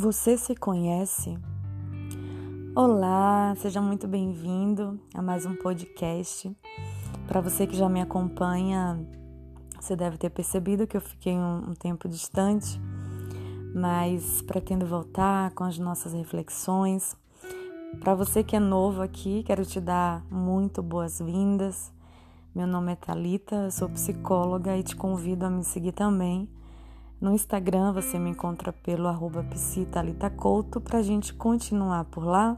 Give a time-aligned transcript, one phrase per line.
[0.00, 1.36] Você se conhece?
[2.74, 6.50] Olá, seja muito bem-vindo a mais um podcast.
[7.28, 8.98] Para você que já me acompanha,
[9.78, 12.80] você deve ter percebido que eu fiquei um, um tempo distante,
[13.74, 17.14] mas pretendo voltar com as nossas reflexões.
[18.00, 21.92] Para você que é novo aqui, quero te dar muito boas-vindas.
[22.54, 26.48] Meu nome é Talita, sou psicóloga e te convido a me seguir também
[27.20, 29.44] no Instagram você me encontra pelo arroba
[30.80, 32.56] para a gente continuar por lá,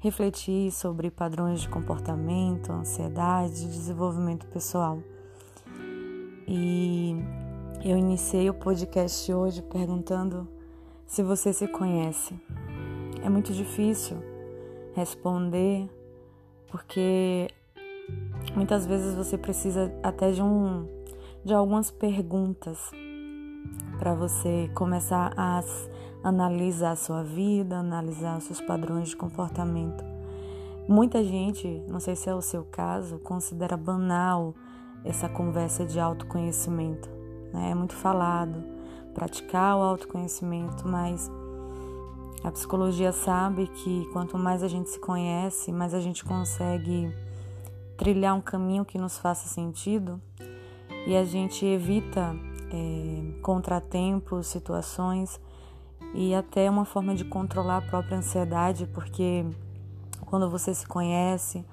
[0.00, 4.98] refletir sobre padrões de comportamento, ansiedade, desenvolvimento pessoal.
[6.48, 7.14] E
[7.84, 10.48] eu iniciei o podcast hoje perguntando
[11.06, 12.34] se você se conhece.
[13.22, 14.16] É muito difícil
[14.94, 15.88] responder
[16.70, 17.48] porque
[18.54, 20.88] muitas vezes você precisa até de um
[21.44, 22.90] de algumas perguntas
[23.98, 25.62] para você começar a
[26.22, 30.04] analisar a sua vida, analisar os seus padrões de comportamento.
[30.88, 34.54] Muita gente, não sei se é o seu caso, considera banal
[35.04, 37.08] essa conversa de autoconhecimento.
[37.52, 37.70] Né?
[37.70, 38.62] É muito falado
[39.14, 41.30] praticar o autoconhecimento, mas
[42.44, 47.12] a psicologia sabe que quanto mais a gente se conhece, mais a gente consegue
[47.96, 50.20] trilhar um caminho que nos faça sentido
[51.06, 52.36] e a gente evita
[52.70, 55.40] é, contratempos, situações
[56.14, 59.44] e até uma forma de controlar a própria ansiedade, porque
[60.22, 61.64] quando você se conhece,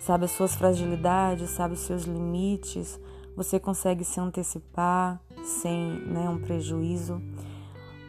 [0.00, 2.98] sabe as suas fragilidades, sabe os seus limites,
[3.36, 7.20] você consegue se antecipar sem né, um prejuízo,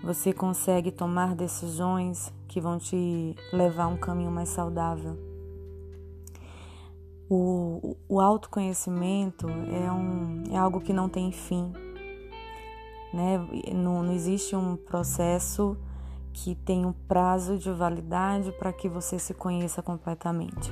[0.03, 5.17] você consegue tomar decisões que vão te levar a um caminho mais saudável.
[7.29, 11.71] O, o autoconhecimento é, um, é algo que não tem fim
[13.13, 13.39] né?
[13.73, 15.77] Não, não existe um processo
[16.33, 20.71] que tem um prazo de validade para que você se conheça completamente.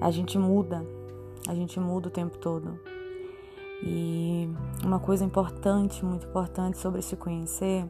[0.00, 0.84] A gente muda,
[1.48, 2.78] a gente muda o tempo todo.
[3.82, 4.48] E
[4.84, 7.88] uma coisa importante, muito importante sobre se conhecer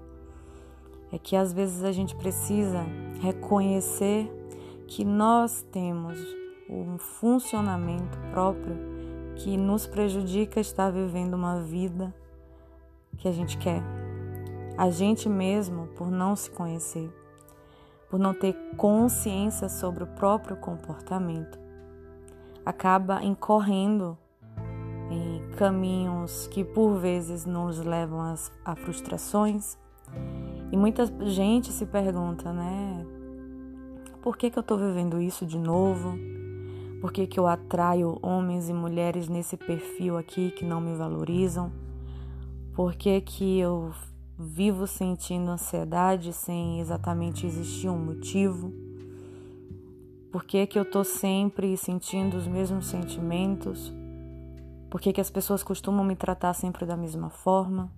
[1.10, 2.84] é que às vezes a gente precisa
[3.20, 4.31] reconhecer
[4.86, 6.19] que nós temos
[6.69, 8.76] um funcionamento próprio
[9.36, 12.14] que nos prejudica estar vivendo uma vida
[13.16, 13.82] que a gente quer.
[14.76, 17.10] A gente mesmo, por não se conhecer,
[18.10, 21.58] por não ter consciência sobre o próprio comportamento,
[22.64, 24.19] acaba incorrendo
[25.10, 29.78] em caminhos que por vezes nos levam a, frustrações.
[30.72, 33.06] E muita gente se pergunta, né?
[34.22, 36.19] Por que, que eu estou vivendo isso de novo?
[37.00, 41.70] Por que, que eu atraio homens e mulheres nesse perfil aqui que não me valorizam?
[42.74, 43.92] Por que, que eu
[44.36, 48.72] vivo sentindo ansiedade sem exatamente existir um motivo?
[50.32, 53.92] Por que, que eu estou sempre sentindo os mesmos sentimentos?
[54.90, 57.92] Por que, que as pessoas costumam me tratar sempre da mesma forma?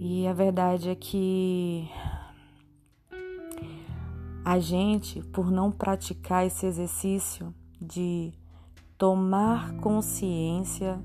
[0.00, 1.88] E a verdade é que
[4.44, 8.32] a gente, por não praticar esse exercício de
[8.96, 11.00] tomar consciência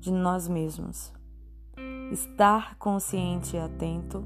[0.00, 1.12] de nós mesmos.
[2.10, 4.24] Estar consciente e atento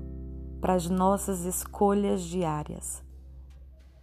[0.61, 3.03] para as nossas escolhas diárias.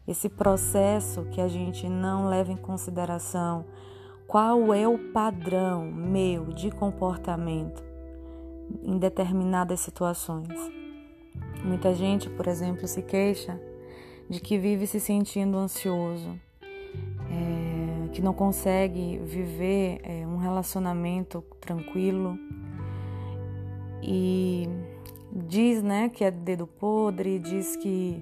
[0.07, 3.65] Esse processo que a gente não leva em consideração
[4.27, 7.83] qual é o padrão meu de comportamento
[8.83, 10.49] em determinadas situações.
[11.63, 13.59] Muita gente, por exemplo, se queixa
[14.29, 16.39] de que vive se sentindo ansioso,
[17.29, 22.37] é, que não consegue viver é, relacionamento tranquilo
[24.03, 24.67] e
[25.31, 28.21] diz né, que é dedo podre, diz que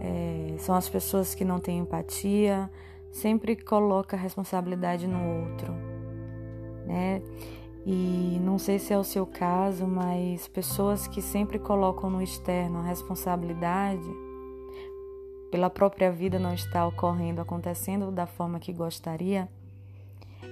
[0.00, 2.70] é, são as pessoas que não têm empatia,
[3.10, 5.72] sempre coloca a responsabilidade no outro,
[6.86, 7.22] né?
[7.84, 12.80] E não sei se é o seu caso, mas pessoas que sempre colocam no externo
[12.80, 14.08] a responsabilidade
[15.50, 19.48] pela própria vida não está ocorrendo, acontecendo da forma que gostaria,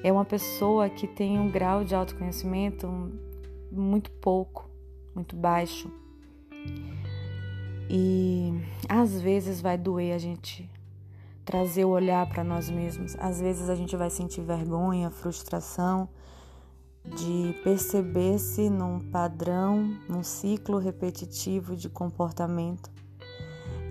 [0.02, 2.88] é uma pessoa que tem um grau de autoconhecimento
[3.70, 4.68] muito pouco,
[5.14, 5.90] muito baixo.
[7.88, 8.52] E
[8.88, 10.68] às vezes vai doer a gente
[11.44, 13.16] trazer o olhar para nós mesmos.
[13.18, 16.08] Às vezes a gente vai sentir vergonha, frustração
[17.04, 22.90] de perceber-se num padrão, num ciclo repetitivo de comportamento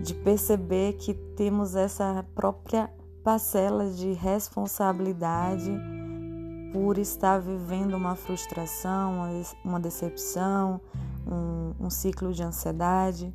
[0.00, 2.90] de perceber que temos essa própria
[3.26, 5.76] parcela de responsabilidade
[6.72, 10.80] por estar vivendo uma frustração, uma decepção,
[11.26, 13.34] um, um ciclo de ansiedade.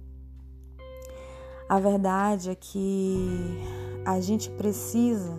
[1.68, 3.60] A verdade é que
[4.06, 5.38] a gente precisa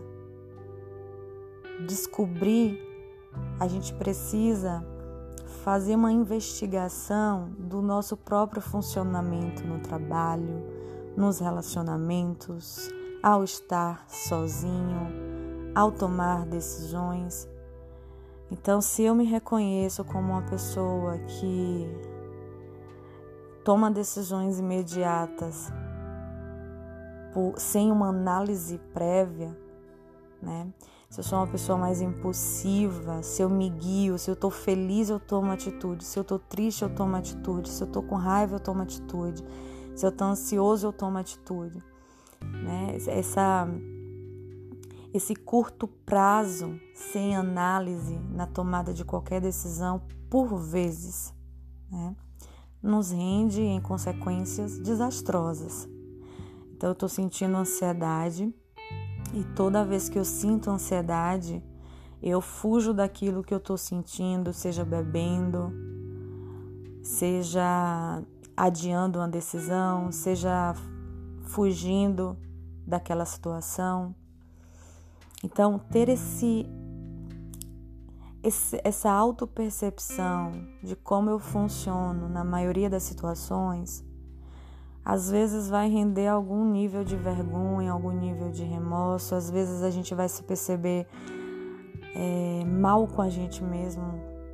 [1.86, 2.78] descobrir,
[3.58, 4.84] a gente precisa
[5.64, 10.62] fazer uma investigação do nosso próprio funcionamento no trabalho,
[11.16, 12.90] nos relacionamentos,
[13.22, 15.08] ao estar sozinho,
[15.74, 17.48] ao tomar decisões.
[18.50, 21.88] Então, se eu me reconheço como uma pessoa que
[23.64, 25.72] toma decisões imediatas
[27.32, 29.56] por, sem uma análise prévia,
[30.42, 30.66] né?
[31.08, 35.10] Se eu sou uma pessoa mais impulsiva, se eu me guio, se eu tô feliz,
[35.10, 38.56] eu tomo atitude, se eu tô triste, eu tomo atitude, se eu tô com raiva,
[38.56, 39.44] eu tomo atitude,
[39.94, 41.82] se eu tô ansioso, eu tomo atitude,
[42.44, 42.96] né?
[43.06, 43.68] Essa
[45.12, 50.00] esse curto prazo sem análise na tomada de qualquer decisão,
[50.30, 51.34] por vezes,
[51.90, 52.16] né,
[52.82, 55.86] nos rende em consequências desastrosas.
[56.74, 58.52] Então eu estou sentindo ansiedade
[59.34, 61.62] e toda vez que eu sinto ansiedade,
[62.22, 65.72] eu fujo daquilo que eu estou sentindo, seja bebendo,
[67.02, 68.22] seja
[68.56, 70.74] adiando uma decisão, seja
[71.54, 72.36] fugindo
[72.86, 74.14] daquela situação.
[75.44, 76.66] Então, ter esse,
[78.42, 80.52] esse essa autopercepção
[80.82, 84.04] de como eu funciono na maioria das situações
[85.04, 89.90] às vezes vai render algum nível de vergonha, algum nível de remorso, às vezes a
[89.90, 91.08] gente vai se perceber
[92.14, 94.04] é, mal com a gente mesmo,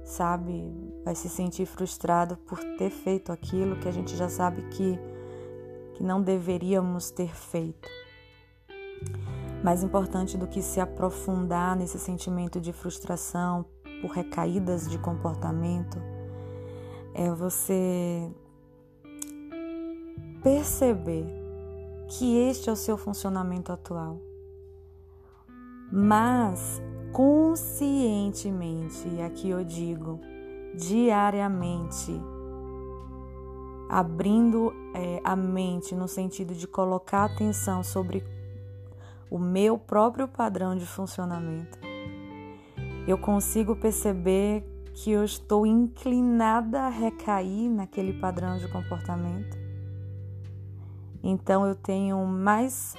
[0.05, 0.73] sabe?
[1.05, 4.99] Vai se sentir frustrado por ter feito aquilo que a gente já sabe que,
[5.99, 7.89] que não deveríamos ter feito.
[9.65, 13.67] Mais importante do que se aprofundar nesse sentimento de frustração
[14.00, 15.99] por recaídas de comportamento
[17.12, 18.31] é você
[20.41, 21.27] perceber
[22.06, 24.21] que este é o seu funcionamento atual,
[25.91, 26.81] mas
[27.12, 30.21] conscientemente, e aqui eu digo,
[30.77, 32.12] diariamente,
[33.88, 38.25] abrindo é, a mente no sentido de colocar atenção sobre
[39.31, 41.79] o meu próprio padrão de funcionamento,
[43.06, 49.56] eu consigo perceber que eu estou inclinada a recair naquele padrão de comportamento.
[51.23, 52.94] Então eu tenho mais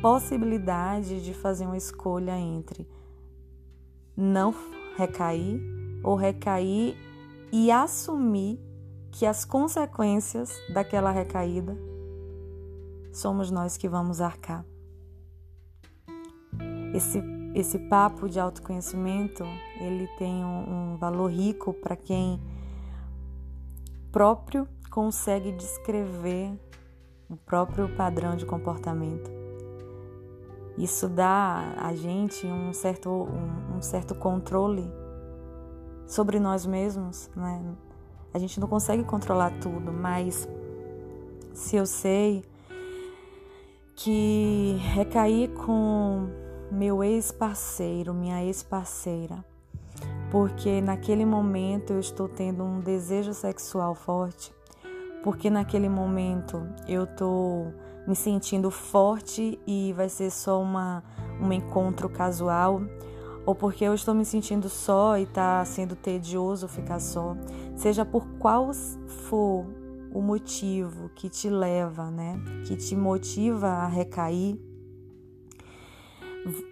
[0.00, 2.86] possibilidade de fazer uma escolha entre
[4.16, 4.54] não
[4.96, 5.60] recair
[6.02, 6.96] ou recair
[7.50, 8.60] e assumir
[9.14, 11.78] que as consequências daquela recaída
[13.12, 14.66] somos nós que vamos arcar.
[16.92, 17.22] Esse,
[17.54, 19.44] esse papo de autoconhecimento
[19.80, 22.42] ele tem um, um valor rico para quem
[24.10, 26.52] próprio consegue descrever
[27.30, 29.30] o próprio padrão de comportamento.
[30.76, 34.90] Isso dá a gente um certo, um, um certo controle
[36.04, 37.76] sobre nós mesmos, né?
[38.34, 40.48] A gente não consegue controlar tudo, mas
[41.52, 42.44] se eu sei
[43.94, 46.28] que recair com
[46.68, 49.44] meu ex-parceiro, minha ex-parceira,
[50.32, 54.52] porque naquele momento eu estou tendo um desejo sexual forte,
[55.22, 57.66] porque naquele momento eu tô
[58.04, 61.04] me sentindo forte e vai ser só uma,
[61.40, 62.82] um encontro casual,
[63.46, 67.36] ou porque eu estou me sentindo só e tá sendo tedioso ficar só,
[67.76, 69.66] seja por qual for
[70.12, 74.58] o motivo que te leva, né, que te motiva a recair,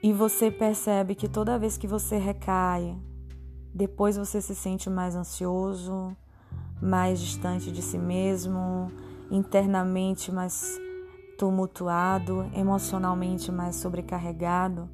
[0.02, 2.96] e você percebe que toda vez que você recai,
[3.74, 6.14] depois você se sente mais ansioso,
[6.80, 8.92] mais distante de si mesmo,
[9.30, 10.78] internamente mais
[11.38, 14.90] tumultuado, emocionalmente mais sobrecarregado,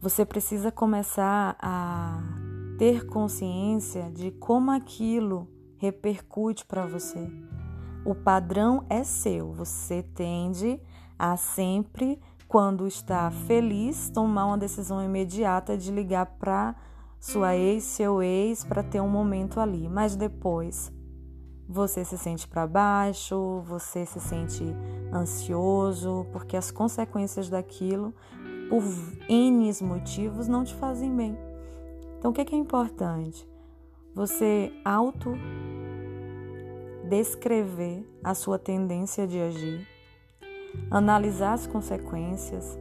[0.00, 2.18] você precisa começar a
[2.78, 7.30] ter consciência de como aquilo repercute para você.
[8.04, 10.80] O padrão é seu, você tende
[11.18, 16.74] a sempre, quando está feliz, tomar uma decisão imediata de ligar para
[17.20, 19.86] sua ex, seu ex, para ter um momento ali.
[19.86, 20.90] Mas depois
[21.68, 24.64] você se sente para baixo, você se sente
[25.12, 28.12] ansioso, porque as consequências daquilo,
[28.70, 28.84] por
[29.28, 31.36] N motivos, não te fazem bem.
[32.18, 33.46] Então, o que é, que é importante?
[34.14, 35.34] Você auto
[37.08, 39.86] descrever a sua tendência de agir,
[40.90, 42.78] analisar as consequências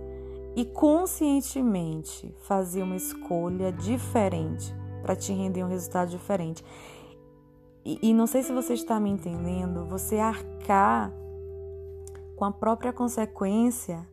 [0.56, 6.64] e conscientemente fazer uma escolha diferente para te render um resultado diferente.
[7.84, 11.12] E, e, não sei se você está me entendendo, você arcar
[12.36, 14.08] com a própria consequência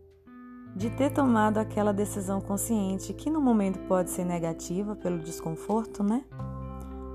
[0.76, 6.22] de ter tomado aquela decisão consciente, que no momento pode ser negativa pelo desconforto, né?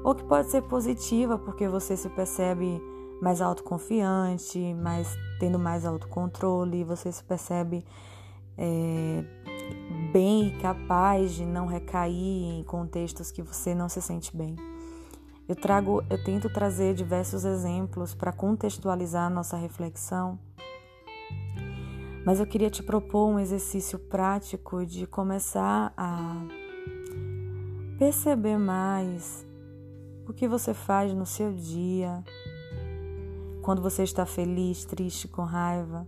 [0.03, 2.81] Ou que pode ser positiva porque você se percebe
[3.21, 7.85] mais autoconfiante, mais tendo mais autocontrole, você se percebe
[8.57, 9.23] é,
[10.11, 14.55] bem e capaz de não recair em contextos que você não se sente bem.
[15.47, 20.39] Eu trago, eu tento trazer diversos exemplos para contextualizar nossa reflexão
[22.25, 26.35] mas eu queria te propor um exercício prático de começar a
[27.97, 29.45] perceber mais
[30.27, 32.23] o que você faz no seu dia,
[33.61, 36.07] quando você está feliz, triste, com raiva,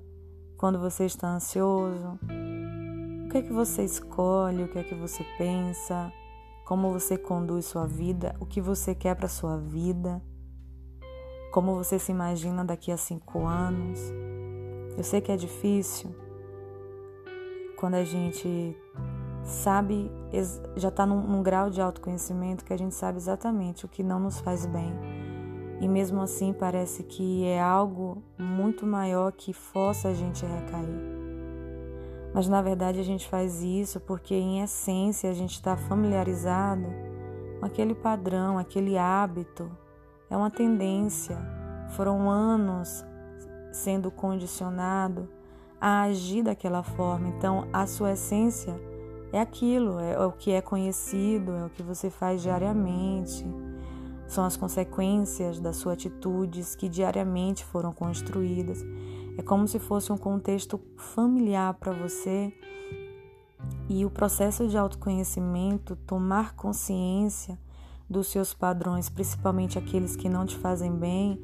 [0.58, 2.20] quando você está ansioso.
[3.26, 6.12] O que é que você escolhe, o que é que você pensa,
[6.66, 10.22] como você conduz sua vida, o que você quer para sua vida,
[11.52, 14.00] como você se imagina daqui a cinco anos.
[14.98, 16.14] Eu sei que é difícil
[17.78, 18.78] quando a gente
[19.44, 20.10] sabe,
[20.76, 24.20] já está num, num, grau de autoconhecimento que a gente sabe exatamente o que não
[24.20, 24.94] nos faz bem.
[25.82, 31.14] E mesmo assim parece que é algo muito maior que força a gente a recair.
[32.34, 36.86] Mas na verdade a gente faz isso porque em essência a gente está familiarizado
[37.60, 39.70] com aquele padrão, aquele hábito.
[40.30, 41.38] É uma tendência.
[41.90, 43.06] Foram anos
[43.74, 45.28] sendo condicionado
[45.82, 47.28] a agir daquela forma.
[47.28, 48.74] Então, a sua essência
[49.34, 53.46] é aquilo, é o que é conhecido, é o que você faz diariamente.
[54.28, 58.82] São as consequências das suas atitudes que diariamente foram construídas.
[59.38, 62.54] É como se fosse um contexto familiar para você.
[63.90, 67.60] E o processo de autoconhecimento, tomar consciência
[68.10, 71.42] dos seus padrões, principalmente aqueles que não te fazem bem,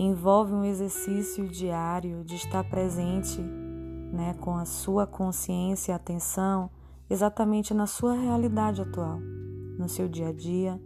[0.00, 6.70] envolve um exercício diário de estar presente né, com a sua consciência e atenção
[7.08, 9.18] exatamente na sua realidade atual,
[9.78, 10.80] no seu dia a dia,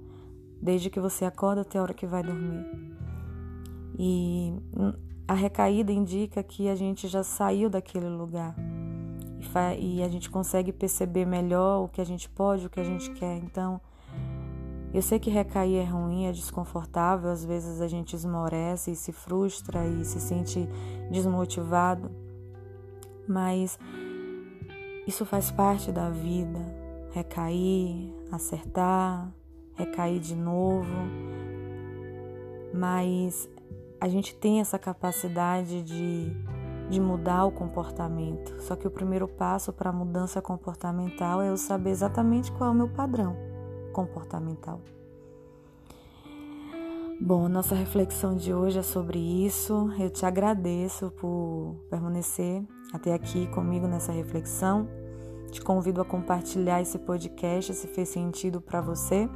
[0.60, 2.66] desde que você acorda até a hora que vai dormir.
[3.98, 4.54] E
[5.26, 8.54] a recaída indica que a gente já saiu daquele lugar
[9.78, 13.10] e a gente consegue perceber melhor o que a gente pode, o que a gente
[13.12, 13.38] quer.
[13.38, 13.80] Então,
[14.92, 19.12] eu sei que recair é ruim, é desconfortável, às vezes a gente esmorece e se
[19.12, 20.66] frustra e se sente
[21.10, 22.10] desmotivado,
[23.28, 23.78] mas
[25.06, 26.58] isso faz parte da vida.
[27.10, 29.30] Recair, acertar,
[29.74, 30.94] recair de novo,
[32.72, 33.48] mas
[34.00, 36.30] a gente tem essa capacidade de,
[36.88, 38.60] de mudar o comportamento.
[38.62, 42.72] Só que o primeiro passo para a mudança comportamental é eu saber exatamente qual é
[42.72, 43.47] o meu padrão
[43.92, 44.80] comportamental.
[47.20, 49.90] Bom, nossa reflexão de hoje é sobre isso.
[49.98, 54.88] Eu te agradeço por permanecer até aqui comigo nessa reflexão.
[55.50, 59.28] Te convido a compartilhar esse podcast se fez sentido para você.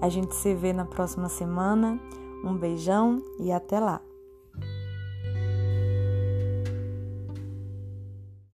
[0.00, 2.00] A gente se vê na próxima semana.
[2.42, 4.15] Um beijão e até lá!